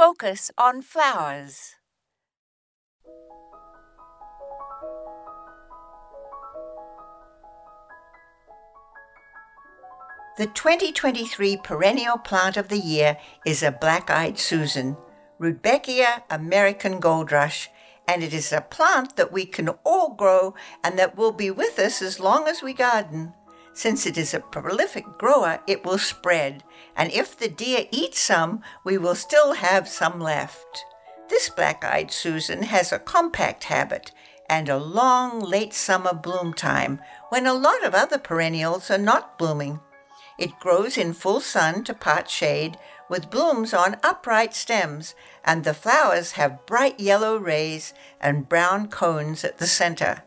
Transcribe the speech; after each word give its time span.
focus 0.00 0.50
on 0.56 0.80
flowers. 0.80 1.74
The 10.38 10.46
2023 10.46 11.58
perennial 11.58 12.16
plant 12.16 12.56
of 12.56 12.70
the 12.70 12.78
year 12.78 13.18
is 13.44 13.62
a 13.62 13.70
black-eyed 13.70 14.38
Susan, 14.38 14.96
Rudbeckia 15.38 16.22
American 16.30 16.98
Goldrush, 16.98 17.68
and 18.08 18.22
it 18.22 18.32
is 18.32 18.54
a 18.54 18.62
plant 18.62 19.16
that 19.16 19.30
we 19.30 19.44
can 19.44 19.68
all 19.84 20.14
grow 20.14 20.54
and 20.82 20.98
that 20.98 21.18
will 21.18 21.32
be 21.32 21.50
with 21.50 21.78
us 21.78 22.00
as 22.00 22.18
long 22.18 22.48
as 22.48 22.62
we 22.62 22.72
garden. 22.72 23.34
Since 23.82 24.04
it 24.04 24.18
is 24.18 24.34
a 24.34 24.40
prolific 24.40 25.06
grower, 25.16 25.60
it 25.66 25.86
will 25.86 25.96
spread, 25.96 26.64
and 26.94 27.10
if 27.12 27.34
the 27.34 27.48
deer 27.48 27.86
eat 27.90 28.14
some, 28.14 28.60
we 28.84 28.98
will 28.98 29.14
still 29.14 29.54
have 29.54 29.88
some 29.88 30.20
left. 30.20 30.84
This 31.30 31.48
black-eyed 31.48 32.12
Susan 32.12 32.64
has 32.64 32.92
a 32.92 32.98
compact 32.98 33.64
habit 33.64 34.12
and 34.50 34.68
a 34.68 34.76
long 34.76 35.40
late 35.40 35.72
summer 35.72 36.12
bloom 36.12 36.52
time 36.52 37.00
when 37.30 37.46
a 37.46 37.54
lot 37.54 37.82
of 37.82 37.94
other 37.94 38.18
perennials 38.18 38.90
are 38.90 38.98
not 38.98 39.38
blooming. 39.38 39.80
It 40.36 40.60
grows 40.60 40.98
in 40.98 41.14
full 41.14 41.40
sun 41.40 41.82
to 41.84 41.94
part 41.94 42.28
shade 42.28 42.76
with 43.08 43.30
blooms 43.30 43.72
on 43.72 43.96
upright 44.02 44.52
stems, 44.52 45.14
and 45.42 45.64
the 45.64 45.72
flowers 45.72 46.32
have 46.32 46.66
bright 46.66 47.00
yellow 47.00 47.38
rays 47.38 47.94
and 48.20 48.46
brown 48.46 48.88
cones 48.88 49.42
at 49.42 49.56
the 49.56 49.66
center. 49.66 50.24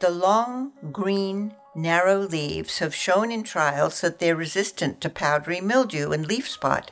The 0.00 0.08
long, 0.08 0.72
green, 0.92 1.54
narrow 1.76 2.18
leaves 2.18 2.78
have 2.78 2.94
shown 2.94 3.30
in 3.30 3.42
trials 3.42 4.00
that 4.00 4.18
they're 4.18 4.34
resistant 4.34 5.00
to 5.00 5.10
powdery 5.10 5.60
mildew 5.60 6.10
and 6.10 6.26
leaf 6.26 6.48
spot, 6.48 6.90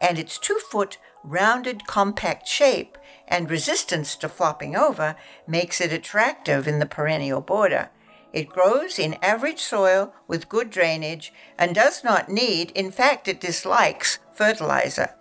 and 0.00 0.18
its 0.18 0.38
two 0.38 0.58
foot, 0.70 0.98
rounded, 1.22 1.86
compact 1.86 2.46
shape 2.46 2.98
and 3.28 3.50
resistance 3.50 4.16
to 4.16 4.28
flopping 4.28 4.76
over 4.76 5.16
makes 5.46 5.80
it 5.80 5.92
attractive 5.92 6.68
in 6.68 6.78
the 6.78 6.86
perennial 6.86 7.40
border. 7.40 7.88
It 8.32 8.48
grows 8.48 8.98
in 8.98 9.16
average 9.22 9.60
soil 9.60 10.12
with 10.26 10.48
good 10.48 10.68
drainage 10.68 11.32
and 11.56 11.74
does 11.74 12.02
not 12.02 12.28
need, 12.28 12.72
in 12.72 12.90
fact, 12.90 13.28
it 13.28 13.40
dislikes 13.40 14.18
fertilizer. 14.34 15.14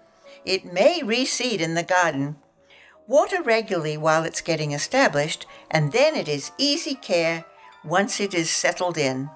It 0.44 0.74
may 0.74 1.02
reseed 1.02 1.59
in 1.59 1.76
the 1.76 1.84
garden. 1.84 2.38
Water 3.08 3.42
regularly 3.42 3.98
while 3.98 4.24
it's 4.24 4.42
getting 4.42 4.72
established, 4.72 5.46
and 5.70 5.92
then 5.92 6.16
it 6.16 6.28
is 6.28 6.52
easy 6.58 6.96
care 6.96 7.46
once 7.84 8.20
it 8.20 8.34
is 8.34 8.50
settled 8.50 8.98
in. 8.98 9.30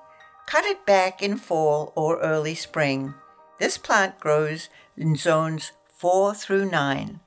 Cut 0.45 0.65
it 0.65 0.85
back 0.85 1.21
in 1.21 1.37
fall 1.37 1.91
or 1.95 2.19
early 2.21 2.55
spring. 2.55 3.13
This 3.59 3.77
plant 3.77 4.19
grows 4.19 4.69
in 4.95 5.15
zones 5.15 5.71
4 5.97 6.33
through 6.33 6.69
9. 6.69 7.19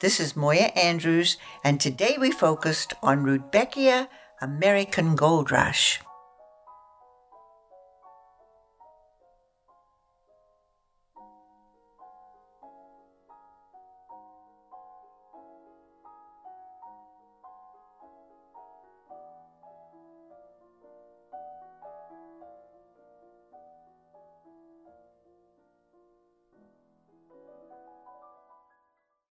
This 0.00 0.18
is 0.18 0.34
Moya 0.34 0.72
Andrews, 0.74 1.36
and 1.62 1.80
today 1.80 2.16
we 2.18 2.30
focused 2.30 2.94
on 3.02 3.24
Rudbeckia 3.24 4.08
American 4.40 5.14
Gold 5.14 5.50
Rush. 5.50 6.00